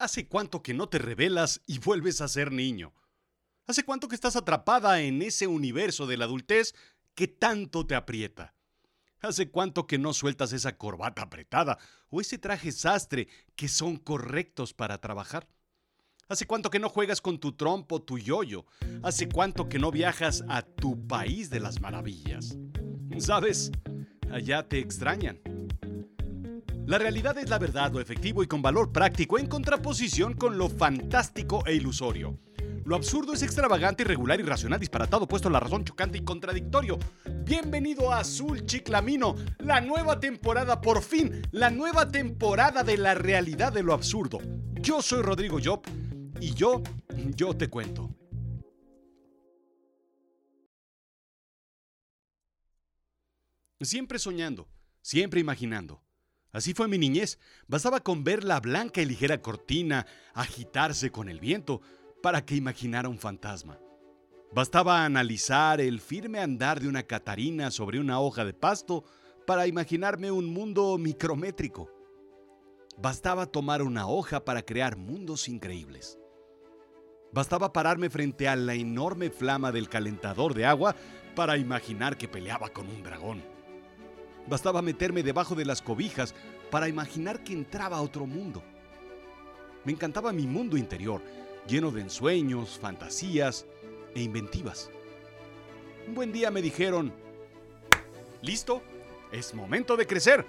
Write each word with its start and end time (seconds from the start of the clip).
¿Hace 0.00 0.26
cuánto 0.26 0.62
que 0.62 0.72
no 0.72 0.88
te 0.88 0.96
revelas 0.96 1.60
y 1.66 1.78
vuelves 1.78 2.22
a 2.22 2.28
ser 2.28 2.52
niño? 2.52 2.94
¿Hace 3.66 3.84
cuánto 3.84 4.08
que 4.08 4.14
estás 4.14 4.34
atrapada 4.34 5.02
en 5.02 5.20
ese 5.20 5.46
universo 5.46 6.06
de 6.06 6.16
la 6.16 6.24
adultez 6.24 6.74
que 7.14 7.28
tanto 7.28 7.86
te 7.86 7.94
aprieta? 7.94 8.54
¿Hace 9.20 9.50
cuánto 9.50 9.86
que 9.86 9.98
no 9.98 10.14
sueltas 10.14 10.54
esa 10.54 10.78
corbata 10.78 11.20
apretada 11.20 11.78
o 12.08 12.22
ese 12.22 12.38
traje 12.38 12.72
sastre 12.72 13.28
que 13.54 13.68
son 13.68 13.98
correctos 13.98 14.72
para 14.72 14.96
trabajar? 15.02 15.46
¿Hace 16.30 16.46
cuánto 16.46 16.70
que 16.70 16.78
no 16.78 16.88
juegas 16.88 17.20
con 17.20 17.38
tu 17.38 17.52
trompo, 17.52 18.00
tu 18.00 18.18
yoyo? 18.18 18.64
¿Hace 19.02 19.28
cuánto 19.28 19.68
que 19.68 19.78
no 19.78 19.90
viajas 19.90 20.42
a 20.48 20.62
tu 20.62 21.06
país 21.06 21.50
de 21.50 21.60
las 21.60 21.82
maravillas? 21.82 22.56
¿Sabes? 23.18 23.70
Allá 24.30 24.66
te 24.66 24.78
extrañan. 24.78 25.42
La 26.90 26.98
realidad 26.98 27.38
es 27.38 27.48
la 27.48 27.60
verdad, 27.60 27.92
lo 27.92 28.00
efectivo 28.00 28.42
y 28.42 28.48
con 28.48 28.62
valor 28.62 28.90
práctico 28.90 29.38
en 29.38 29.46
contraposición 29.46 30.34
con 30.34 30.58
lo 30.58 30.68
fantástico 30.68 31.64
e 31.64 31.76
ilusorio. 31.76 32.36
Lo 32.84 32.96
absurdo 32.96 33.32
es 33.32 33.44
extravagante, 33.44 34.02
irregular, 34.02 34.40
irracional, 34.40 34.80
disparatado, 34.80 35.28
puesto 35.28 35.46
a 35.46 35.52
la 35.52 35.60
razón, 35.60 35.84
chocante 35.84 36.18
y 36.18 36.24
contradictorio. 36.24 36.98
Bienvenido 37.44 38.12
a 38.12 38.18
Azul 38.18 38.66
Chiclamino, 38.66 39.36
la 39.60 39.80
nueva 39.80 40.18
temporada, 40.18 40.80
por 40.80 41.00
fin, 41.00 41.42
la 41.52 41.70
nueva 41.70 42.10
temporada 42.10 42.82
de 42.82 42.96
la 42.96 43.14
realidad 43.14 43.72
de 43.72 43.84
lo 43.84 43.92
absurdo. 43.92 44.40
Yo 44.80 45.00
soy 45.00 45.22
Rodrigo 45.22 45.60
Job 45.62 45.82
y 46.40 46.54
yo, 46.54 46.82
yo 47.36 47.56
te 47.56 47.70
cuento. 47.70 48.12
Siempre 53.80 54.18
soñando, 54.18 54.66
siempre 55.02 55.38
imaginando. 55.38 56.02
Así 56.52 56.74
fue 56.74 56.88
mi 56.88 56.98
niñez. 56.98 57.38
Bastaba 57.68 58.00
con 58.00 58.24
ver 58.24 58.44
la 58.44 58.60
blanca 58.60 59.00
y 59.00 59.06
ligera 59.06 59.40
cortina 59.40 60.06
agitarse 60.34 61.10
con 61.10 61.28
el 61.28 61.40
viento 61.40 61.80
para 62.22 62.44
que 62.44 62.56
imaginara 62.56 63.08
un 63.08 63.18
fantasma. 63.18 63.78
Bastaba 64.52 65.04
analizar 65.04 65.80
el 65.80 66.00
firme 66.00 66.40
andar 66.40 66.80
de 66.80 66.88
una 66.88 67.04
catarina 67.04 67.70
sobre 67.70 68.00
una 68.00 68.20
hoja 68.20 68.44
de 68.44 68.52
pasto 68.52 69.04
para 69.46 69.66
imaginarme 69.66 70.30
un 70.30 70.46
mundo 70.46 70.98
micrométrico. 70.98 71.88
Bastaba 72.98 73.46
tomar 73.46 73.82
una 73.82 74.08
hoja 74.08 74.44
para 74.44 74.62
crear 74.62 74.96
mundos 74.96 75.48
increíbles. 75.48 76.18
Bastaba 77.32 77.72
pararme 77.72 78.10
frente 78.10 78.48
a 78.48 78.56
la 78.56 78.74
enorme 78.74 79.30
flama 79.30 79.70
del 79.70 79.88
calentador 79.88 80.52
de 80.52 80.66
agua 80.66 80.96
para 81.36 81.56
imaginar 81.56 82.18
que 82.18 82.26
peleaba 82.26 82.70
con 82.70 82.88
un 82.88 83.04
dragón. 83.04 83.59
Bastaba 84.50 84.82
meterme 84.82 85.22
debajo 85.22 85.54
de 85.54 85.64
las 85.64 85.80
cobijas 85.80 86.34
para 86.72 86.88
imaginar 86.88 87.44
que 87.44 87.52
entraba 87.52 87.98
a 87.98 88.02
otro 88.02 88.26
mundo. 88.26 88.64
Me 89.84 89.92
encantaba 89.92 90.32
mi 90.32 90.44
mundo 90.44 90.76
interior, 90.76 91.22
lleno 91.68 91.92
de 91.92 92.00
ensueños, 92.00 92.76
fantasías 92.76 93.64
e 94.12 94.20
inventivas. 94.22 94.90
Un 96.08 96.16
buen 96.16 96.32
día 96.32 96.50
me 96.50 96.62
dijeron, 96.62 97.12
¿listo? 98.42 98.82
Es 99.30 99.54
momento 99.54 99.96
de 99.96 100.08
crecer 100.08 100.44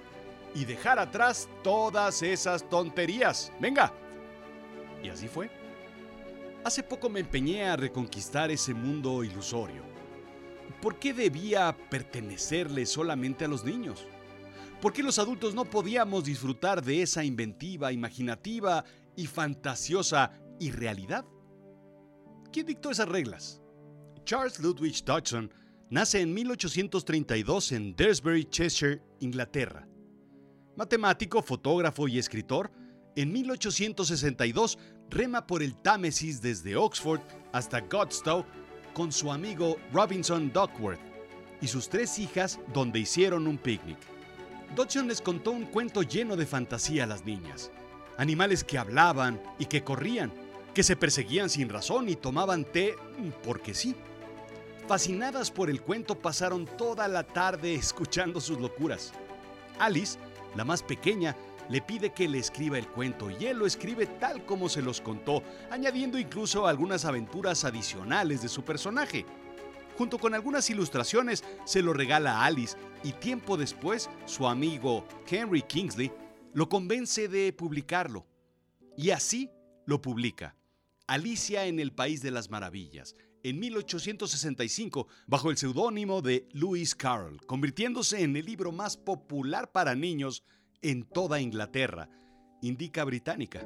y 0.56 0.66
dejar 0.66 0.98
atrás 0.98 1.48
todas 1.64 2.24
esas 2.24 2.68
tonterías. 2.68 3.54
Venga. 3.60 3.94
Y 5.04 5.10
así 5.10 5.28
fue. 5.28 5.52
Hace 6.64 6.82
poco 6.82 7.08
me 7.08 7.20
empeñé 7.20 7.66
a 7.66 7.76
reconquistar 7.76 8.50
ese 8.50 8.74
mundo 8.74 9.24
ilusorio 9.24 9.91
¿Por 10.72 11.00
qué 11.00 11.14
debía 11.14 11.76
pertenecerle 11.90 12.86
solamente 12.86 13.46
a 13.46 13.48
los 13.48 13.64
niños? 13.64 14.06
¿Por 14.82 14.94
qué 14.94 15.04
los 15.04 15.20
adultos 15.20 15.54
no 15.54 15.66
podíamos 15.66 16.24
disfrutar 16.24 16.84
de 16.84 17.02
esa 17.02 17.24
inventiva, 17.24 17.92
imaginativa 17.92 18.84
y 19.16 19.28
fantasiosa 19.28 20.32
irrealidad? 20.60 21.26
¿Quién 22.52 22.66
dictó 22.66 22.92
esas 22.92 23.08
reglas? 23.08 23.62
Charles 24.26 24.60
Ludwig 24.60 25.04
Dodson 25.04 25.54
nace 25.90 26.22
en 26.22 26.34
1832 26.34 27.72
en 27.72 27.96
Daresbury, 27.96 28.46
Cheshire, 28.46 29.02
Inglaterra. 29.20 29.88
Matemático, 30.76 31.42
fotógrafo 31.42 32.08
y 32.08 32.18
escritor, 32.18 32.72
en 33.16 33.32
1862 33.32 34.78
rema 35.10 35.46
por 35.46 35.62
el 35.62 35.76
Támesis 35.76 36.42
desde 36.42 36.76
Oxford 36.76 37.20
hasta 37.52 37.82
Godstow 37.82 38.46
con 38.94 39.12
su 39.12 39.32
amigo 39.32 39.78
Robinson 39.94 40.52
Duckworth 40.52 41.00
y 41.62 41.68
sus 41.68 41.90
tres 41.90 42.20
hijas 42.20 42.60
donde 42.74 43.00
hicieron 43.00 43.48
un 43.48 43.58
picnic. 43.58 43.98
Dodson 44.76 45.08
les 45.08 45.22
contó 45.22 45.52
un 45.52 45.66
cuento 45.66 46.02
lleno 46.02 46.36
de 46.36 46.46
fantasía 46.46 47.04
a 47.04 47.08
las 47.08 47.26
niñas. 47.26 47.72
Animales 48.18 48.64
que 48.64 48.78
hablaban 48.78 49.42
y 49.60 49.66
que 49.66 49.84
corrían, 49.84 50.32
que 50.74 50.84
se 50.84 50.96
perseguían 50.96 51.50
sin 51.50 51.70
razón 51.70 52.08
y 52.10 52.16
tomaban 52.16 52.64
té 52.64 52.96
porque 53.44 53.74
sí. 53.74 53.96
Fascinadas 54.88 55.52
por 55.52 55.70
el 55.70 55.82
cuento 55.82 56.18
pasaron 56.18 56.66
toda 56.66 57.08
la 57.08 57.24
tarde 57.24 57.76
escuchando 57.76 58.40
sus 58.42 58.60
locuras. 58.60 59.14
Alice, 59.80 60.18
la 60.56 60.66
más 60.66 60.84
pequeña, 60.84 61.36
le 61.72 61.82
pide 61.82 62.12
que 62.12 62.28
le 62.28 62.38
escriba 62.38 62.78
el 62.78 62.86
cuento 62.86 63.32
y 63.32 63.46
él 63.46 63.60
lo 63.60 63.66
escribe 63.66 64.06
tal 64.06 64.46
como 64.46 64.68
se 64.68 64.82
los 64.82 65.00
contó, 65.00 65.42
añadiendo 65.70 66.20
incluso 66.20 66.68
algunas 66.68 67.06
aventuras 67.06 67.64
adicionales 67.64 68.42
de 68.42 68.50
su 68.50 68.64
personaje. 68.64 69.26
Junto 69.98 70.18
con 70.18 70.34
algunas 70.34 70.70
ilustraciones 70.70 71.46
se 71.64 71.82
lo 71.82 71.94
regala 71.94 72.40
a 72.40 72.46
Alice 72.46 72.76
y 73.06 73.14
tiempo 73.14 73.56
después 73.56 74.10
su 74.26 74.48
amigo 74.48 75.08
Henry 75.30 75.62
Kingsley 75.62 76.12
lo 76.54 76.68
convence 76.68 77.30
de 77.30 77.54
publicarlo. 77.54 78.28
Y 78.98 79.12
así 79.12 79.50
lo 79.86 80.02
publica. 80.02 80.58
Alicia 81.08 81.68
en 81.68 81.80
el 81.80 81.94
País 81.94 82.22
de 82.22 82.32
las 82.32 82.50
Maravillas, 82.50 83.16
en 83.44 83.60
1865 83.60 85.08
bajo 85.26 85.50
el 85.50 85.58
seudónimo 85.58 86.22
de 86.22 86.50
Lewis 86.52 86.96
Carroll, 86.96 87.40
convirtiéndose 87.46 88.24
en 88.24 88.36
el 88.36 88.46
libro 88.46 88.74
más 88.74 88.98
popular 88.98 89.72
para 89.72 89.96
niños 89.96 90.44
en 90.82 91.04
toda 91.04 91.40
Inglaterra, 91.40 92.10
indica 92.62 93.04
británica. 93.04 93.66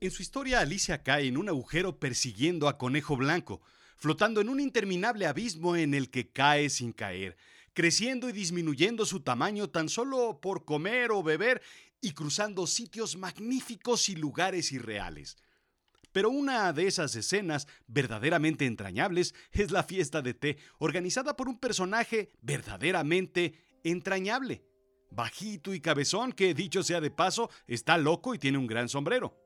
En 0.00 0.10
su 0.10 0.22
historia, 0.22 0.60
Alicia 0.60 1.02
cae 1.02 1.26
en 1.26 1.36
un 1.36 1.48
agujero 1.48 1.98
persiguiendo 1.98 2.68
a 2.68 2.78
Conejo 2.78 3.16
Blanco, 3.16 3.60
flotando 3.96 4.40
en 4.40 4.48
un 4.48 4.60
interminable 4.60 5.26
abismo 5.26 5.74
en 5.74 5.92
el 5.92 6.10
que 6.10 6.30
cae 6.30 6.70
sin 6.70 6.92
caer, 6.92 7.36
creciendo 7.74 8.28
y 8.28 8.32
disminuyendo 8.32 9.04
su 9.06 9.20
tamaño 9.20 9.70
tan 9.70 9.88
solo 9.88 10.40
por 10.40 10.64
comer 10.64 11.10
o 11.10 11.22
beber 11.22 11.62
y 12.00 12.12
cruzando 12.12 12.66
sitios 12.66 13.16
magníficos 13.16 14.08
y 14.08 14.14
lugares 14.14 14.70
irreales. 14.70 15.36
Pero 16.18 16.30
una 16.30 16.72
de 16.72 16.88
esas 16.88 17.14
escenas 17.14 17.68
verdaderamente 17.86 18.66
entrañables 18.66 19.36
es 19.52 19.70
la 19.70 19.84
fiesta 19.84 20.20
de 20.20 20.34
té, 20.34 20.58
organizada 20.78 21.36
por 21.36 21.48
un 21.48 21.60
personaje 21.60 22.32
verdaderamente 22.42 23.54
entrañable. 23.84 24.64
Bajito 25.12 25.72
y 25.72 25.80
cabezón, 25.80 26.32
que 26.32 26.54
dicho 26.54 26.82
sea 26.82 27.00
de 27.00 27.12
paso, 27.12 27.50
está 27.68 27.96
loco 27.98 28.34
y 28.34 28.38
tiene 28.40 28.58
un 28.58 28.66
gran 28.66 28.88
sombrero. 28.88 29.38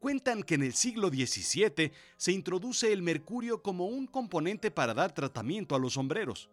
Cuentan 0.00 0.42
que 0.42 0.56
en 0.56 0.64
el 0.64 0.74
siglo 0.74 1.10
XVII 1.10 1.92
se 2.16 2.32
introduce 2.32 2.92
el 2.92 3.00
mercurio 3.00 3.62
como 3.62 3.86
un 3.86 4.08
componente 4.08 4.72
para 4.72 4.94
dar 4.94 5.14
tratamiento 5.14 5.76
a 5.76 5.78
los 5.78 5.92
sombreros. 5.92 6.50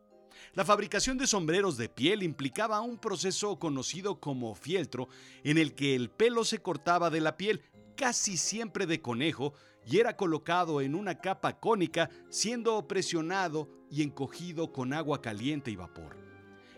La 0.54 0.66
fabricación 0.66 1.18
de 1.18 1.28
sombreros 1.28 1.78
de 1.78 1.90
piel 1.90 2.24
implicaba 2.24 2.82
un 2.82 2.98
proceso 2.98 3.58
conocido 3.58 4.20
como 4.20 4.54
fieltro, 4.56 5.08
en 5.44 5.58
el 5.58 5.74
que 5.74 5.96
el 5.96 6.10
pelo 6.10 6.44
se 6.44 6.60
cortaba 6.60 7.10
de 7.10 7.22
la 7.22 7.38
piel 7.38 7.62
casi 8.02 8.36
siempre 8.36 8.88
de 8.88 9.00
conejo 9.00 9.54
y 9.86 10.00
era 10.00 10.18
colocado 10.18 10.82
en 10.82 10.96
una 10.96 11.20
capa 11.20 11.60
cónica 11.60 12.10
siendo 12.30 12.88
presionado 12.88 13.70
y 13.92 14.02
encogido 14.02 14.74
con 14.74 14.92
agua 14.92 15.22
caliente 15.22 15.70
y 15.70 15.76
vapor. 15.76 16.18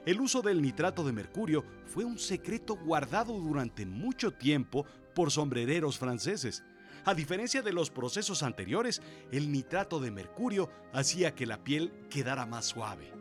El 0.05 0.19
uso 0.19 0.41
del 0.41 0.61
nitrato 0.61 1.01
de 1.05 1.13
mercurio 1.13 1.63
fue 1.85 2.03
un 2.03 2.19
secreto 2.19 2.75
guardado 2.75 3.39
durante 3.39 3.85
mucho 3.85 4.31
tiempo 4.31 4.85
por 5.15 5.31
sombrereros 5.31 5.97
franceses. 5.97 6.61
A 7.05 7.13
diferencia 7.13 7.61
de 7.61 7.71
los 7.71 7.89
procesos 7.89 8.43
anteriores, 8.43 9.01
el 9.31 9.49
nitrato 9.49 10.01
de 10.01 10.11
mercurio 10.11 10.69
hacía 10.91 11.33
que 11.33 11.45
la 11.45 11.63
piel 11.63 11.93
quedara 12.09 12.45
más 12.45 12.65
suave. 12.65 13.13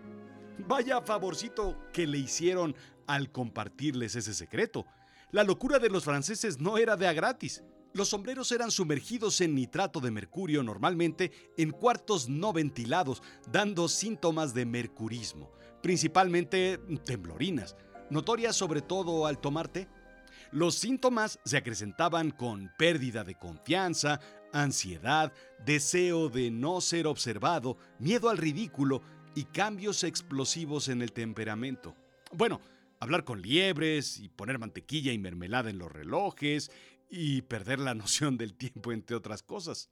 Vaya 0.67 1.03
favorcito 1.03 1.79
que 1.93 2.09
le 2.09 2.19
hicieron 2.19 2.75
al 3.07 3.31
compartirles 3.31 4.17
ese 4.17 4.35
secreto. 4.35 4.87
La 5.31 5.45
locura 5.45 5.79
de 5.79 5.89
los 5.89 6.03
franceses 6.03 6.59
no 6.59 6.79
era 6.79 6.97
de 6.97 7.07
a 7.07 7.13
gratis. 7.13 7.63
Los 7.95 8.09
sombreros 8.09 8.51
eran 8.53 8.71
sumergidos 8.71 9.41
en 9.43 9.55
nitrato 9.55 10.01
de 10.01 10.11
mercurio 10.11 10.63
normalmente 10.63 11.31
en 11.59 11.73
cuartos 11.73 12.29
no 12.29 12.53
ventilados, 12.53 13.23
dando 13.51 13.87
síntomas 13.87 14.55
de 14.55 14.65
mercurismo, 14.65 15.53
principalmente 15.83 16.79
temblorinas, 17.05 17.77
notorias 18.09 18.57
sobre 18.57 18.81
todo 18.81 19.27
al 19.27 19.39
tomar 19.39 19.69
té. 19.69 19.89
Los 20.53 20.75
síntomas 20.75 21.39
se 21.45 21.59
acrecentaban 21.59 22.31
con 22.31 22.71
pérdida 22.79 23.25
de 23.25 23.35
confianza, 23.35 24.21
ansiedad, 24.55 25.33
deseo 25.65 26.31
de 26.31 26.51
no 26.51 26.81
ser 26.81 27.07
observado, 27.07 27.77
miedo 27.99 28.31
al 28.31 28.39
ridículo 28.39 29.03
y 29.35 29.45
cambios 29.45 30.03
explosivos 30.05 30.89
en 30.89 31.03
el 31.03 31.13
temperamento. 31.13 31.95
Bueno, 32.33 32.61
hablar 33.01 33.25
con 33.25 33.43
liebres 33.43 34.21
y 34.21 34.29
poner 34.29 34.59
mantequilla 34.59 35.13
y 35.13 35.19
mermelada 35.19 35.71
en 35.71 35.79
los 35.79 35.91
relojes 35.91 36.71
y 37.13 37.43
perder 37.43 37.79
la 37.79 37.95
noción 38.03 38.37
del 38.39 38.55
tiempo, 38.55 38.91
entre 38.91 39.15
otras 39.15 39.43
cosas. 39.43 39.91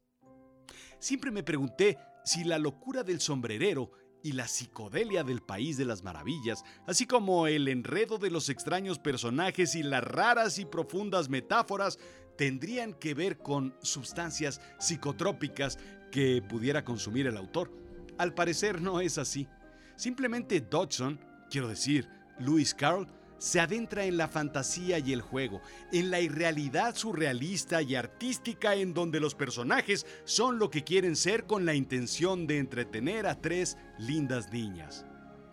Siempre 0.98 1.30
me 1.30 1.42
pregunté 1.42 1.98
si 2.24 2.44
la 2.44 2.58
locura 2.58 3.02
del 3.04 3.20
sombrerero 3.20 3.92
y 4.22 4.32
la 4.32 4.48
psicodelia 4.48 5.22
del 5.22 5.40
País 5.40 5.76
de 5.76 5.84
las 5.84 6.02
Maravillas, 6.02 6.64
así 6.86 7.06
como 7.06 7.46
el 7.46 7.68
enredo 7.68 8.18
de 8.18 8.30
los 8.30 8.48
extraños 8.48 8.98
personajes 8.98 9.74
y 9.74 9.82
las 9.82 10.04
raras 10.04 10.58
y 10.58 10.64
profundas 10.64 11.28
metáforas, 11.28 11.98
tendrían 12.36 12.94
que 12.94 13.14
ver 13.14 13.38
con 13.38 13.74
sustancias 13.82 14.60
psicotrópicas 14.78 15.78
que 16.10 16.42
pudiera 16.42 16.84
consumir 16.84 17.26
el 17.26 17.36
autor. 17.36 17.72
Al 18.18 18.34
parecer 18.34 18.80
no 18.80 19.00
es 19.00 19.18
así. 19.18 19.48
Simplemente 19.96 20.60
Dodson, 20.60 21.20
quiero 21.50 21.68
decir, 21.68 22.08
Lewis 22.38 22.74
Carroll, 22.74 23.06
se 23.40 23.58
adentra 23.58 24.04
en 24.04 24.18
la 24.18 24.28
fantasía 24.28 24.98
y 24.98 25.14
el 25.14 25.22
juego, 25.22 25.62
en 25.92 26.10
la 26.10 26.20
irrealidad 26.20 26.94
surrealista 26.94 27.80
y 27.80 27.94
artística 27.94 28.74
en 28.74 28.92
donde 28.92 29.18
los 29.18 29.34
personajes 29.34 30.06
son 30.24 30.58
lo 30.58 30.70
que 30.70 30.84
quieren 30.84 31.16
ser 31.16 31.46
con 31.46 31.64
la 31.64 31.74
intención 31.74 32.46
de 32.46 32.58
entretener 32.58 33.26
a 33.26 33.40
tres 33.40 33.78
lindas 33.98 34.52
niñas. 34.52 35.06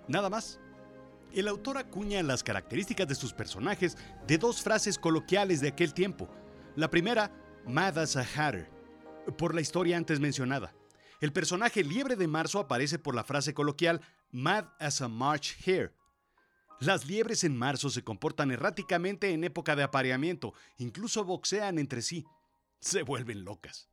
Nada 0.08 0.30
más. 0.30 0.60
El 1.34 1.48
autor 1.48 1.78
acuña 1.78 2.24
las 2.24 2.44
características 2.44 3.08
de 3.08 3.16
sus 3.16 3.34
personajes 3.34 3.98
de 4.28 4.38
dos 4.38 4.62
frases 4.62 4.98
coloquiales 4.98 5.62
de 5.62 5.68
aquel 5.70 5.94
tiempo. 5.94 6.30
La 6.76 6.90
primera, 6.90 7.32
Mad 7.66 7.98
as 7.98 8.16
a 8.16 8.22
Hatter, 8.22 8.70
por 9.38 9.54
la 9.54 9.62
historia 9.62 9.98
antes 9.98 10.20
mencionada. 10.20 10.74
El 11.20 11.34
personaje 11.34 11.84
Liebre 11.84 12.16
de 12.16 12.28
Marzo 12.28 12.60
aparece 12.60 13.00
por 13.00 13.16
la 13.16 13.24
frase 13.24 13.54
coloquial 13.54 14.02
Mad 14.32 14.66
as 14.80 15.02
a 15.02 15.08
March 15.08 15.58
Hare, 15.66 15.92
las 16.80 17.06
liebres 17.06 17.44
en 17.44 17.58
marzo 17.58 17.90
se 17.90 18.04
comportan 18.04 18.52
erráticamente 18.52 19.32
en 19.32 19.44
época 19.44 19.76
de 19.76 19.84
apareamiento, 19.84 20.54
incluso 20.78 21.24
boxean 21.24 21.80
entre 21.80 22.02
sí. 22.02 22.26
Se 22.80 23.02
vuelven 23.02 23.44
locas. 23.44 23.90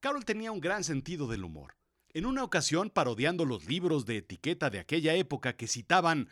Carol 0.00 0.24
tenía 0.24 0.52
un 0.52 0.60
gran 0.60 0.84
sentido 0.84 1.26
del 1.26 1.44
humor. 1.44 1.76
En 2.12 2.26
una 2.26 2.44
ocasión, 2.44 2.90
parodiando 2.90 3.44
los 3.44 3.64
libros 3.64 4.06
de 4.06 4.18
etiqueta 4.18 4.70
de 4.70 4.78
aquella 4.78 5.14
época 5.14 5.56
que 5.56 5.66
citaban, 5.66 6.28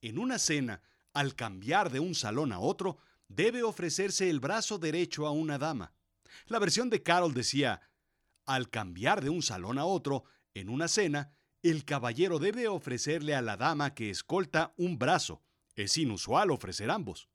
en 0.00 0.18
una 0.18 0.38
cena, 0.38 0.82
al 1.12 1.34
cambiar 1.34 1.90
de 1.90 2.00
un 2.00 2.14
salón 2.14 2.52
a 2.52 2.60
otro, 2.60 2.98
debe 3.28 3.62
ofrecerse 3.62 4.30
el 4.30 4.38
brazo 4.38 4.78
derecho 4.78 5.26
a 5.26 5.32
una 5.32 5.58
dama. 5.58 5.92
La 6.46 6.58
versión 6.58 6.90
de 6.90 7.02
Carol 7.02 7.34
decía, 7.34 7.80
al 8.46 8.70
cambiar 8.70 9.24
de 9.24 9.30
un 9.30 9.42
salón 9.42 9.78
a 9.78 9.86
otro, 9.86 10.24
en 10.52 10.68
una 10.68 10.86
cena, 10.86 11.34
el 11.70 11.86
caballero 11.86 12.38
debe 12.38 12.68
ofrecerle 12.68 13.34
a 13.34 13.40
la 13.40 13.56
dama 13.56 13.94
que 13.94 14.10
escolta 14.10 14.74
un 14.76 14.98
brazo. 14.98 15.42
Es 15.74 15.96
inusual 15.96 16.50
ofrecer 16.50 16.90
ambos. 16.90 17.30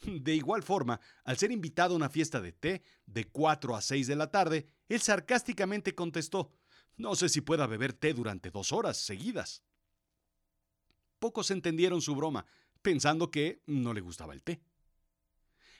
De 0.00 0.34
igual 0.34 0.62
forma, 0.62 1.00
al 1.24 1.38
ser 1.38 1.50
invitado 1.50 1.94
a 1.94 1.96
una 1.96 2.08
fiesta 2.08 2.40
de 2.40 2.52
té 2.52 2.82
de 3.06 3.24
4 3.24 3.74
a 3.74 3.82
6 3.82 4.06
de 4.06 4.14
la 4.14 4.30
tarde, 4.30 4.68
él 4.88 5.00
sarcásticamente 5.00 5.94
contestó, 5.94 6.52
no 6.96 7.16
sé 7.16 7.28
si 7.28 7.40
pueda 7.40 7.66
beber 7.66 7.92
té 7.92 8.14
durante 8.14 8.52
dos 8.52 8.72
horas 8.72 8.96
seguidas. 8.96 9.64
Pocos 11.18 11.50
entendieron 11.50 12.00
su 12.00 12.14
broma, 12.14 12.46
pensando 12.80 13.32
que 13.32 13.60
no 13.66 13.92
le 13.92 14.02
gustaba 14.02 14.34
el 14.34 14.42
té. 14.44 14.62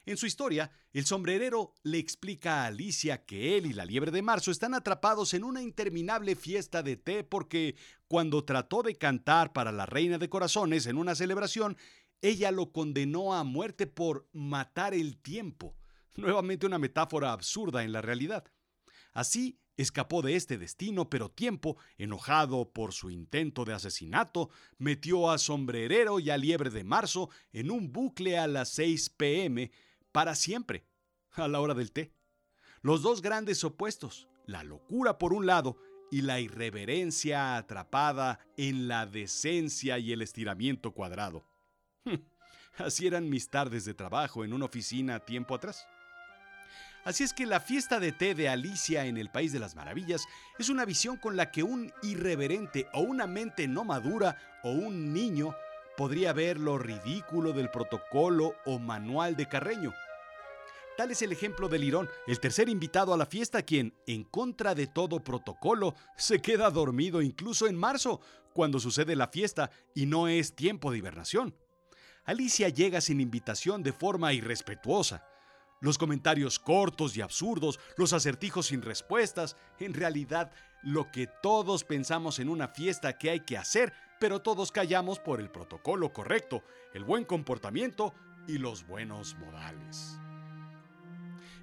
En 0.07 0.19
su 0.19 0.27
historia, 0.27 0.71
el 0.93 1.07
sombrerero 1.07 1.75
le 1.83 1.99
explica 1.99 2.63
a 2.63 2.67
Alicia 2.67 3.25
que 3.25 3.57
él 3.57 3.65
y 3.67 3.73
la 3.73 3.87
liebre 3.87 4.11
de 4.11 4.21
marzo 4.21 4.51
están 4.51 4.75
atrapados 4.75 5.33
en 5.33 5.45
una 5.45 5.63
interminable 5.63 6.37
fiesta 6.37 6.83
de 6.83 6.97
té 6.97 7.25
porque 7.25 7.75
cuando 8.07 8.45
trató 8.45 8.83
de 8.83 8.97
cantar 8.97 9.55
para 9.55 9.73
la 9.73 9.87
reina 9.87 10.19
de 10.19 10.29
corazones 10.29 10.87
en 10.87 10.99
una 10.99 11.15
celebración, 11.15 11.79
ella 12.21 12.51
lo 12.51 12.71
condenó 12.71 13.35
a 13.35 13.45
muerte 13.45 13.87
por 13.87 14.29
matar 14.33 14.93
el 14.93 15.17
tiempo. 15.17 15.75
Nuevamente 16.17 16.67
una 16.67 16.79
metáfora 16.79 17.33
absurda 17.33 17.83
en 17.83 17.93
la 17.93 18.03
realidad. 18.03 18.45
Así, 19.15 19.59
escapó 19.77 20.21
de 20.21 20.37
este 20.37 20.59
destino, 20.59 21.09
pero 21.09 21.31
tiempo, 21.31 21.79
enojado 21.97 22.73
por 22.73 22.93
su 22.93 23.11
intento 23.11 23.65
de 23.65 23.73
asesinato, 23.73 24.51
metió 24.77 25.31
a 25.31 25.39
Sombrerero 25.39 26.21
y 26.21 26.31
a 26.31 26.37
Liebre 26.37 26.71
de 26.71 26.85
Marzo 26.85 27.31
en 27.53 27.71
un 27.71 27.91
bucle 27.91 28.39
a 28.39 28.47
las 28.47 28.69
6 28.71 29.11
pm 29.11 29.71
para 30.15 30.37
siempre, 30.37 30.87
a 31.33 31.49
la 31.49 31.61
hora 31.61 31.75
del 31.75 31.91
té. 31.91 32.13
Los 32.83 33.03
dos 33.03 33.21
grandes 33.21 33.65
opuestos, 33.65 34.29
la 34.47 34.63
locura 34.63 35.19
por 35.19 35.33
un 35.33 35.45
lado 35.45 35.77
y 36.09 36.23
la 36.23 36.39
irreverencia 36.39 37.57
atrapada 37.57 38.39
en 38.57 38.87
la 38.87 39.07
decencia 39.07 39.99
y 39.99 40.13
el 40.13 40.23
estiramiento 40.23 40.93
cuadrado. 40.93 41.45
Así 42.79 43.09
eran 43.09 43.29
mis 43.29 43.51
tardes 43.51 43.85
de 43.87 43.95
trabajo 43.95 44.45
en 44.45 44.53
una 44.53 44.67
oficina 44.67 45.19
tiempo 45.19 45.57
atrás. 45.57 45.85
Así 47.03 47.25
es 47.25 47.33
que 47.33 47.45
la 47.45 47.59
fiesta 47.59 47.99
de 47.99 48.13
té 48.13 48.37
de 48.37 48.49
Alicia 48.49 49.07
en 49.07 49.17
el 49.17 49.33
País 49.33 49.53
de 49.53 49.59
las 49.59 49.75
Maravillas 49.75 50.27
es 50.61 50.69
una 50.69 50.85
visión 50.85 51.17
con 51.17 51.37
la 51.37 51.51
que 51.51 51.65
un 51.65 51.93
irreverente 52.05 52.87
o 52.93 53.01
una 53.01 53.27
mente 53.27 53.67
no 53.67 53.85
madura 53.85 54.37
o 54.63 54.71
un 54.71 55.13
niño 55.13 55.57
podría 55.97 56.33
ver 56.33 56.61
lo 56.61 56.79
ridículo 56.79 57.53
del 57.53 57.69
protocolo 57.69 58.55
o 58.65 58.79
manual 58.79 59.35
de 59.35 59.49
Carreño 59.49 59.93
Tal 60.97 61.11
es 61.11 61.23
el 61.23 61.33
ejemplo 61.33 61.69
de 61.69 61.79
Lirón, 61.79 62.09
el 62.29 62.39
tercer 62.39 62.69
invitado 62.69 63.13
a 63.13 63.17
la 63.17 63.27
fiesta, 63.27 63.63
quien, 63.63 63.95
en 64.07 64.23
contra 64.23 64.77
de 64.77 64.87
todo 64.87 65.25
protocolo, 65.25 65.95
se 66.17 66.41
queda 66.41 66.71
dormido 66.71 67.21
incluso 67.21 67.67
en 67.67 67.77
marzo, 67.77 68.21
cuando 68.53 68.79
sucede 68.79 69.17
la 69.17 69.27
fiesta 69.27 69.71
y 69.95 70.07
no 70.07 70.29
es 70.29 70.55
tiempo 70.55 70.93
de 70.93 70.99
hibernación. 70.99 71.57
Alicia 72.25 72.69
llega 72.69 73.01
sin 73.01 73.21
invitación 73.21 73.83
de 73.83 73.93
forma 73.93 74.33
irrespetuosa. 74.33 75.27
Los 75.81 75.99
comentarios 75.99 76.61
cortos 76.61 77.17
y 77.17 77.21
absurdos, 77.21 77.81
los 77.97 78.13
acertijos 78.13 78.67
sin 78.67 78.81
respuestas, 78.81 79.57
en 79.81 79.93
realidad 79.93 80.53
lo 80.83 81.11
que 81.11 81.27
todos 81.43 81.83
pensamos 81.83 82.39
en 82.39 82.49
una 82.49 82.69
fiesta 82.69 83.19
que 83.19 83.31
hay 83.31 83.41
que 83.41 83.59
hacer, 83.59 83.93
pero 84.21 84.41
todos 84.41 84.71
callamos 84.71 85.19
por 85.19 85.41
el 85.41 85.51
protocolo 85.51 86.13
correcto, 86.13 86.63
el 86.95 87.05
buen 87.05 87.25
comportamiento 87.25 88.15
y 88.47 88.59
los 88.59 88.87
buenos 88.87 89.37
modales. 89.37 90.19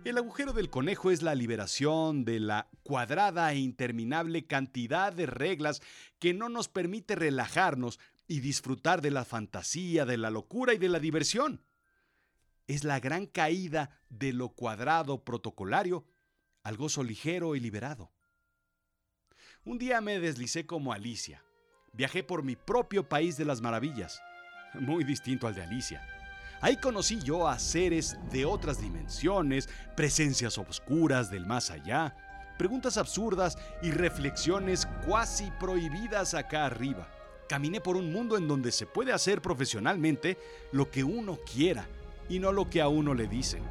El 0.04 0.18
agujero 0.18 0.52
del 0.52 0.72
conejo 0.72 1.12
es 1.12 1.22
la 1.22 1.36
liberación 1.36 2.26
de 2.26 2.40
la 2.40 2.68
cuadrada 2.82 3.54
e 3.54 3.60
interminable 3.60 4.48
cantidad 4.48 5.14
de 5.14 5.28
reglas 5.28 5.80
que 6.18 6.34
no 6.34 6.50
nos 6.50 6.70
permite 6.70 7.14
relajarnos 7.14 8.00
y 8.28 8.40
disfrutar 8.40 9.02
de 9.02 9.12
la 9.12 9.26
fantasía, 9.26 10.06
de 10.06 10.18
la 10.18 10.32
locura 10.32 10.74
y 10.74 10.80
de 10.80 10.90
la 10.90 11.00
diversión. 11.00 11.64
Es 12.66 12.84
la 12.84 13.00
gran 13.00 13.28
caída 13.28 14.02
de 14.10 14.34
lo 14.34 14.50
cuadrado 14.50 15.24
protocolario 15.24 16.08
al 16.64 16.78
gozo 16.78 17.04
ligero 17.04 17.56
y 17.56 17.60
liberado. 17.60 18.12
Un 19.66 19.78
día 19.78 20.02
me 20.02 20.20
deslicé 20.20 20.66
como 20.66 20.94
Alicia. 20.94 21.44
Viajé 21.94 22.24
por 22.24 22.42
mi 22.42 22.56
propio 22.56 23.08
país 23.08 23.38
de 23.38 23.46
las 23.46 23.62
maravillas, 23.62 24.20
muy 24.74 25.04
distinto 25.04 25.46
al 25.46 25.54
de 25.54 25.62
Alicia. 25.62 26.21
Ahí 26.62 26.78
conocí 26.78 27.20
yo 27.20 27.48
a 27.48 27.58
seres 27.58 28.18
de 28.32 28.46
otras 28.46 28.80
dimensiones, 28.80 29.68
presencias 29.96 30.60
oscuras 30.60 31.32
del 31.32 31.48
más 31.48 31.72
allá, 31.72 32.16
preguntas 32.60 32.98
absurdas 32.98 33.58
y 33.82 33.90
reflexiones 33.90 34.88
cuasi 35.08 35.50
prohibidas 35.60 36.36
acá 36.36 36.68
arriba. 36.68 37.10
Caminé 37.50 37.82
por 37.82 37.98
un 37.98 38.14
mundo 38.14 38.38
en 38.38 38.48
donde 38.48 38.72
se 38.72 38.86
puede 38.86 39.12
hacer 39.12 39.42
profesionalmente 39.42 40.38
lo 40.72 40.92
que 40.92 41.04
uno 41.04 41.40
quiera 41.52 41.88
y 42.30 42.38
no 42.38 42.52
lo 42.52 42.70
que 42.70 42.80
a 42.80 42.88
uno 42.88 43.16
le 43.16 43.28
dicen. 43.28 43.64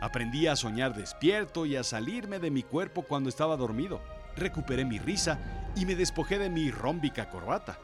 Aprendí 0.00 0.48
a 0.48 0.56
soñar 0.56 0.92
despierto 0.92 1.66
y 1.66 1.76
a 1.76 1.84
salirme 1.84 2.40
de 2.40 2.50
mi 2.50 2.64
cuerpo 2.64 3.02
cuando 3.02 3.28
estaba 3.28 3.56
dormido. 3.56 4.02
Recuperé 4.36 4.84
mi 4.84 4.98
risa 4.98 5.38
y 5.76 5.86
me 5.86 5.94
despojé 5.94 6.40
de 6.40 6.50
mi 6.50 6.72
rómbica 6.72 7.30
corbata. 7.30 7.78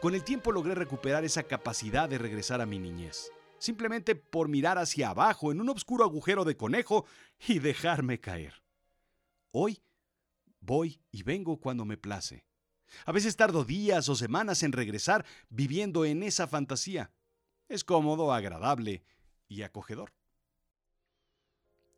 Con 0.00 0.14
el 0.14 0.22
tiempo 0.22 0.52
logré 0.52 0.76
recuperar 0.76 1.24
esa 1.24 1.42
capacidad 1.42 2.08
de 2.08 2.18
regresar 2.18 2.60
a 2.60 2.66
mi 2.66 2.78
niñez 2.78 3.32
simplemente 3.58 4.14
por 4.14 4.48
mirar 4.48 4.78
hacia 4.78 5.10
abajo 5.10 5.52
en 5.52 5.60
un 5.60 5.68
oscuro 5.68 6.04
agujero 6.04 6.44
de 6.44 6.56
conejo 6.56 7.06
y 7.46 7.58
dejarme 7.58 8.20
caer. 8.20 8.62
Hoy 9.52 9.80
voy 10.60 11.00
y 11.10 11.22
vengo 11.22 11.58
cuando 11.58 11.84
me 11.84 11.96
place. 11.96 12.44
A 13.04 13.12
veces 13.12 13.36
tardo 13.36 13.64
días 13.64 14.08
o 14.08 14.14
semanas 14.14 14.62
en 14.62 14.72
regresar 14.72 15.24
viviendo 15.48 16.04
en 16.04 16.22
esa 16.22 16.46
fantasía. 16.46 17.10
Es 17.68 17.84
cómodo, 17.84 18.32
agradable 18.32 19.02
y 19.48 19.62
acogedor. 19.62 20.12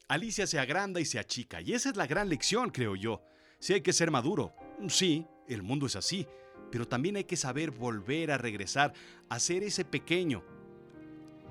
Alicia 0.09 0.47
se 0.47 0.59
agranda 0.59 1.01
y 1.01 1.05
se 1.05 1.19
achica, 1.19 1.61
y 1.61 1.75
esa 1.75 1.91
es 1.91 1.97
la 1.97 2.07
gran 2.07 2.31
lección, 2.31 2.71
creo 2.71 2.97
yo. 2.97 3.23
Si 3.59 3.75
hay 3.75 3.83
que 3.83 3.93
ser 3.93 4.11
maduro, 4.11 4.55
sí, 4.89 5.27
el 5.47 5.63
mundo 5.63 5.87
es 5.87 5.97
así, 5.97 6.27
pero 6.71 6.89
también 6.89 7.17
hay 7.17 7.25
que 7.25 7.37
saber 7.37 7.71
volver 7.71 8.31
a 8.31 8.39
regresar 8.39 8.95
a 9.29 9.39
ser 9.39 9.63
ese 9.63 9.85
pequeño, 9.85 10.43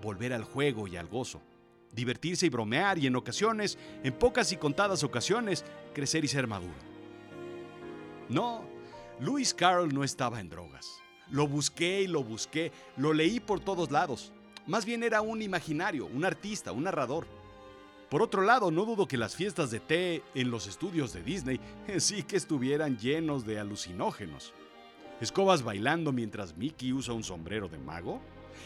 volver 0.02 0.34
al 0.34 0.44
juego 0.44 0.88
y 0.88 0.98
al 0.98 1.08
gozo, 1.08 1.42
divertirse 1.94 2.46
y 2.46 2.50
bromear 2.50 2.98
y 2.98 3.08
en 3.08 3.16
ocasiones, 3.16 3.78
en 4.04 4.14
pocas 4.14 4.52
y 4.52 4.58
contadas 4.58 5.04
ocasiones, 5.04 5.66
crecer 5.94 6.24
y 6.24 6.28
ser 6.28 6.48
maduro. 6.48 6.74
No, 8.30 8.64
Lewis 9.20 9.54
Carroll 9.54 9.94
no 9.94 10.04
estaba 10.04 10.40
en 10.40 10.50
drogas. 10.50 11.02
Lo 11.30 11.48
busqué 11.48 12.02
y 12.02 12.08
lo 12.08 12.24
busqué, 12.24 12.72
lo 12.96 13.14
leí 13.14 13.40
por 13.40 13.60
todos 13.60 13.92
lados. 13.92 14.32
Más 14.66 14.86
bien 14.86 15.04
era 15.04 15.22
un 15.22 15.42
imaginario, 15.42 16.06
un 16.06 16.26
artista, 16.26 16.72
un 16.72 16.84
narrador. 16.84 17.26
Por 18.10 18.22
otro 18.22 18.42
lado, 18.42 18.72
no 18.72 18.86
dudo 18.86 19.08
que 19.08 19.18
las 19.18 19.36
fiestas 19.36 19.72
de 19.72 19.80
té 19.80 20.24
en 20.34 20.52
los 20.52 20.68
estudios 20.68 21.14
de 21.14 21.24
Disney 21.24 21.60
sí 21.98 22.24
que 22.24 22.38
estuvieran 22.38 22.98
llenos 22.98 23.46
de 23.46 23.60
alucinógenos. 23.60 24.54
Escobas 25.20 25.64
bailando 25.64 26.12
mientras 26.12 26.56
Mickey 26.56 26.94
usa 26.94 27.14
un 27.14 27.24
sombrero 27.24 27.68
de 27.68 27.80
mago, 27.80 28.22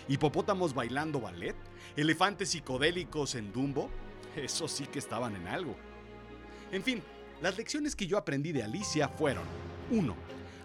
hipopótamos 0.07 0.73
bailando 0.73 1.21
ballet, 1.21 1.55
elefantes 1.95 2.49
psicodélicos 2.49 3.35
en 3.35 3.51
Dumbo, 3.51 3.89
eso 4.35 4.67
sí 4.67 4.85
que 4.85 4.99
estaban 4.99 5.35
en 5.35 5.47
algo. 5.47 5.75
En 6.71 6.83
fin, 6.83 7.01
las 7.41 7.57
lecciones 7.57 7.95
que 7.95 8.07
yo 8.07 8.17
aprendí 8.17 8.51
de 8.51 8.63
Alicia 8.63 9.07
fueron 9.09 9.43
1. 9.89 10.15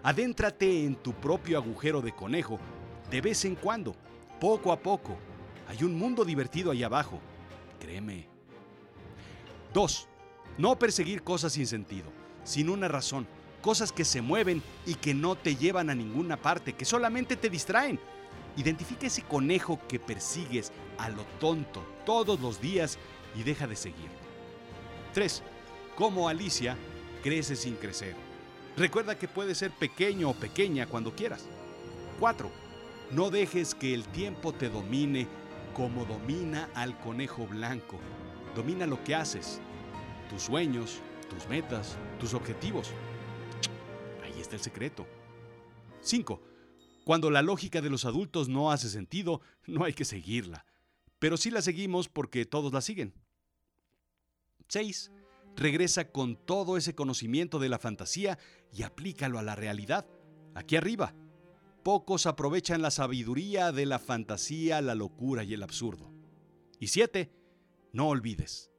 Adéntrate 0.03 0.85
en 0.85 0.95
tu 0.95 1.13
propio 1.13 1.57
agujero 1.57 2.01
de 2.01 2.13
conejo 2.13 2.59
de 3.09 3.21
vez 3.21 3.45
en 3.45 3.55
cuando, 3.55 3.95
poco 4.39 4.71
a 4.71 4.79
poco. 4.79 5.17
Hay 5.67 5.83
un 5.83 5.97
mundo 5.97 6.23
divertido 6.23 6.71
ahí 6.71 6.83
abajo, 6.83 7.19
créeme. 7.79 8.27
2. 9.73 10.07
No 10.57 10.79
perseguir 10.79 11.23
cosas 11.23 11.53
sin 11.53 11.67
sentido, 11.67 12.11
sin 12.43 12.69
una 12.69 12.87
razón, 12.87 13.27
cosas 13.61 13.91
que 13.91 14.05
se 14.05 14.21
mueven 14.21 14.63
y 14.85 14.95
que 14.95 15.13
no 15.13 15.35
te 15.35 15.55
llevan 15.55 15.89
a 15.89 15.95
ninguna 15.95 16.37
parte, 16.37 16.73
que 16.73 16.85
solamente 16.85 17.35
te 17.35 17.49
distraen. 17.49 17.99
Identifica 18.57 19.05
ese 19.05 19.21
conejo 19.21 19.79
que 19.87 19.99
persigues 19.99 20.71
a 20.97 21.09
lo 21.09 21.23
tonto 21.39 21.85
todos 22.05 22.39
los 22.39 22.59
días 22.59 22.97
y 23.35 23.43
deja 23.43 23.67
de 23.67 23.75
seguir. 23.75 24.09
3. 25.13 25.43
Como 25.95 26.27
Alicia, 26.27 26.75
crece 27.23 27.55
sin 27.55 27.75
crecer. 27.75 28.15
Recuerda 28.75 29.17
que 29.17 29.27
puedes 29.27 29.59
ser 29.59 29.71
pequeño 29.71 30.31
o 30.31 30.33
pequeña 30.33 30.87
cuando 30.87 31.15
quieras. 31.15 31.45
4. 32.19 32.49
No 33.11 33.29
dejes 33.29 33.75
que 33.75 33.93
el 33.93 34.05
tiempo 34.05 34.53
te 34.53 34.69
domine 34.69 35.27
como 35.75 36.05
domina 36.05 36.69
al 36.73 36.97
conejo 36.99 37.45
blanco. 37.45 37.99
Domina 38.55 38.87
lo 38.87 39.03
que 39.03 39.13
haces, 39.13 39.59
tus 40.31 40.43
sueños, 40.43 40.99
tus 41.29 41.47
metas, 41.47 41.95
tus 42.19 42.33
objetivos. 42.33 42.91
Ahí 44.23 44.41
está 44.41 44.55
el 44.55 44.61
secreto. 44.61 45.05
5. 46.01 46.39
Cuando 47.07 47.31
la 47.31 47.41
lógica 47.41 47.79
de 47.79 47.89
los 47.89 48.03
adultos 48.03 48.49
no 48.49 48.69
hace 48.69 48.89
sentido, 48.89 49.39
no 49.65 49.85
hay 49.85 49.93
que 49.93 50.03
seguirla. 50.03 50.65
Pero 51.19 51.37
sí 51.37 51.49
la 51.49 51.61
seguimos 51.61 52.09
porque 52.09 52.45
todos 52.45 52.73
la 52.73 52.81
siguen. 52.81 53.13
6. 54.67 55.13
Regresa 55.55 56.11
con 56.11 56.35
todo 56.35 56.75
ese 56.75 56.95
conocimiento 56.95 57.59
de 57.59 57.69
la 57.69 57.79
fantasía 57.79 58.37
y 58.73 58.83
aplícalo 58.83 59.39
a 59.39 59.41
la 59.41 59.55
realidad. 59.55 60.05
Aquí 60.53 60.75
arriba. 60.75 61.15
Pocos 61.81 62.25
aprovechan 62.25 62.81
la 62.81 62.91
sabiduría 62.91 63.71
de 63.71 63.85
la 63.85 63.99
fantasía, 63.99 64.81
la 64.81 64.93
locura 64.93 65.45
y 65.45 65.53
el 65.53 65.63
absurdo. 65.63 66.11
Y 66.77 66.87
7. 66.87 67.31
No 67.93 68.09
olvides. 68.09 68.69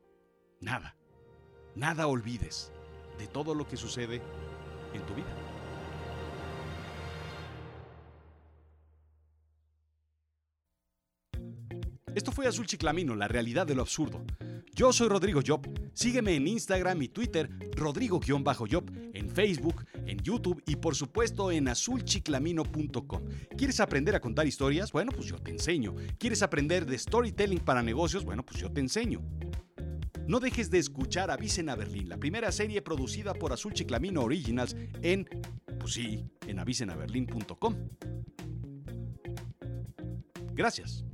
Nada. 0.60 0.98
Nada 1.74 2.06
olvides 2.06 2.72
de 3.18 3.26
todo 3.26 3.54
lo 3.54 3.66
que 3.66 3.78
sucede 3.78 4.20
en 4.92 5.00
tu 5.06 5.14
vida. 5.14 5.47
Esto 12.18 12.32
fue 12.32 12.48
Azul 12.48 12.66
Chiclamino, 12.66 13.14
la 13.14 13.28
realidad 13.28 13.64
de 13.64 13.76
lo 13.76 13.82
absurdo. 13.82 14.24
Yo 14.74 14.92
soy 14.92 15.08
Rodrigo 15.08 15.40
Job. 15.46 15.60
Sígueme 15.94 16.34
en 16.34 16.48
Instagram 16.48 17.00
y 17.02 17.06
Twitter, 17.06 17.48
Rodrigo-Job, 17.76 18.90
en 19.14 19.30
Facebook, 19.30 19.84
en 20.04 20.18
YouTube 20.18 20.60
y 20.66 20.74
por 20.74 20.96
supuesto 20.96 21.52
en 21.52 21.68
azulchiclamino.com. 21.68 23.22
¿Quieres 23.56 23.78
aprender 23.78 24.16
a 24.16 24.20
contar 24.20 24.48
historias? 24.48 24.90
Bueno, 24.90 25.12
pues 25.12 25.28
yo 25.28 25.38
te 25.38 25.52
enseño. 25.52 25.94
¿Quieres 26.18 26.42
aprender 26.42 26.86
de 26.86 26.98
storytelling 26.98 27.60
para 27.60 27.84
negocios? 27.84 28.24
Bueno, 28.24 28.44
pues 28.44 28.58
yo 28.58 28.68
te 28.68 28.80
enseño. 28.80 29.22
No 30.26 30.40
dejes 30.40 30.72
de 30.72 30.78
escuchar 30.78 31.30
Avisen 31.30 31.68
a 31.68 31.76
Berlín, 31.76 32.08
la 32.08 32.16
primera 32.16 32.50
serie 32.50 32.82
producida 32.82 33.32
por 33.32 33.52
Azul 33.52 33.74
Chiclamino 33.74 34.22
Originals 34.22 34.74
en, 35.02 35.28
pues 35.78 35.92
sí, 35.92 36.24
en 36.48 36.58
avisenaberlin.com. 36.58 37.76
Gracias. 40.52 41.04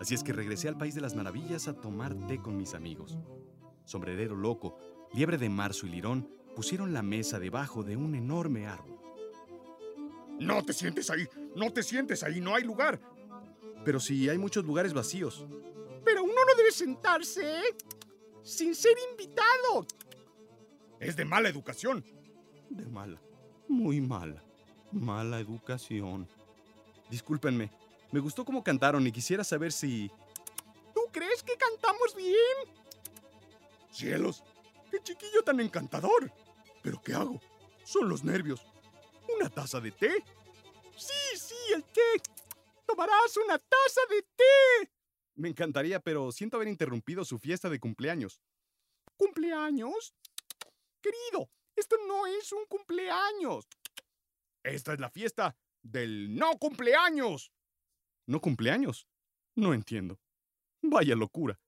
Así 0.00 0.14
es 0.14 0.22
que 0.22 0.32
regresé 0.32 0.68
al 0.68 0.76
País 0.76 0.94
de 0.94 1.00
las 1.00 1.14
Maravillas 1.14 1.68
a 1.68 1.74
tomar 1.74 2.14
té 2.26 2.38
con 2.38 2.56
mis 2.56 2.74
amigos. 2.74 3.18
Sombrerero 3.84 4.36
loco, 4.36 4.78
liebre 5.12 5.38
de 5.38 5.48
marzo 5.48 5.86
y 5.86 5.90
lirón 5.90 6.28
pusieron 6.54 6.92
la 6.92 7.02
mesa 7.02 7.38
debajo 7.38 7.82
de 7.82 7.96
un 7.96 8.14
enorme 8.14 8.66
árbol. 8.66 8.98
No 10.38 10.62
te 10.64 10.72
sientes 10.72 11.10
ahí, 11.10 11.26
no 11.54 11.72
te 11.72 11.82
sientes 11.82 12.22
ahí, 12.22 12.40
no 12.40 12.54
hay 12.54 12.64
lugar. 12.64 13.00
Pero 13.84 14.00
sí, 14.00 14.28
hay 14.28 14.38
muchos 14.38 14.64
lugares 14.64 14.92
vacíos. 14.92 15.46
Pero 16.04 16.24
uno 16.24 16.34
no 16.34 16.54
debe 16.56 16.72
sentarse 16.72 17.62
sin 18.42 18.74
ser 18.74 18.96
invitado. 19.10 19.86
Es 21.00 21.16
de 21.16 21.24
mala 21.24 21.48
educación. 21.48 22.04
De 22.70 22.86
mala, 22.86 23.20
muy 23.68 24.00
mala, 24.00 24.42
mala 24.92 25.40
educación. 25.40 26.28
Discúlpenme, 27.10 27.70
me 28.12 28.20
gustó 28.20 28.44
cómo 28.44 28.62
cantaron 28.62 29.06
y 29.06 29.12
quisiera 29.12 29.44
saber 29.44 29.72
si... 29.72 30.10
¿Tú 30.94 31.00
crees 31.12 31.42
que 31.42 31.56
cantamos 31.56 32.14
bien? 32.14 32.36
Cielos, 33.90 34.42
qué 34.90 35.00
chiquillo 35.02 35.42
tan 35.42 35.60
encantador. 35.60 36.32
¿Pero 36.82 37.00
qué 37.02 37.14
hago? 37.14 37.40
Son 37.84 38.08
los 38.08 38.24
nervios. 38.24 38.60
¿Una 39.34 39.50
taza 39.50 39.80
de 39.80 39.92
té? 39.92 40.24
Sí, 40.96 41.38
sí, 41.38 41.54
el 41.74 41.84
té. 41.84 42.22
Tomarás 42.86 43.36
una 43.36 43.58
taza 43.58 44.00
de 44.08 44.22
té. 44.22 44.90
Me 45.34 45.48
encantaría, 45.48 46.00
pero 46.00 46.32
siento 46.32 46.56
haber 46.56 46.68
interrumpido 46.68 47.24
su 47.24 47.38
fiesta 47.38 47.68
de 47.68 47.80
cumpleaños. 47.80 48.40
¿Cumpleaños? 49.16 50.14
Querido, 51.00 51.50
esto 51.74 51.96
no 52.06 52.26
es 52.26 52.52
un 52.52 52.64
cumpleaños. 52.66 53.66
Esta 54.62 54.94
es 54.94 55.00
la 55.00 55.10
fiesta 55.10 55.56
del 55.82 56.34
no 56.34 56.58
cumpleaños. 56.58 57.52
¿No 58.26 58.40
cumpleaños? 58.40 59.06
No 59.56 59.72
entiendo. 59.72 60.20
Vaya 60.82 61.16
locura. 61.16 61.60